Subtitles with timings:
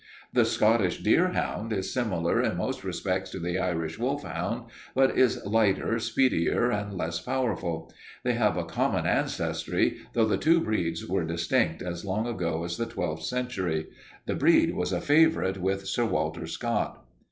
[0.33, 4.63] "The Scottish deerhound is similar in most respects to the Irish wolfhound,
[4.95, 7.93] but is lighter, speedier, and less powerful.
[8.23, 12.77] They have a common ancestry, though the two breeds were distinct as long ago as
[12.77, 13.89] the twelfth century.
[14.25, 17.05] The breed was a favorite with Sir Walter Scott.